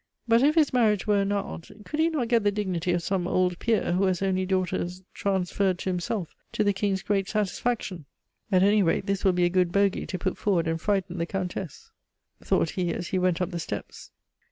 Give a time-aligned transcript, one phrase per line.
[0.27, 3.59] But if his marriage were annulled, could he not get the dignity of some old
[3.59, 8.05] peer who has only daughters transferred to himself, to the King's great satisfaction?
[8.51, 11.27] At any rate this will be a good bogey to put forward and frighten the
[11.27, 11.91] Countess,"
[12.43, 14.09] thought he as he went up the steps.